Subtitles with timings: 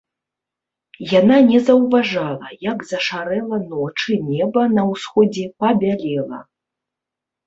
[1.19, 6.39] Яна не заўважала, як зашарэла ноч і неба на ўсходзе пабялела.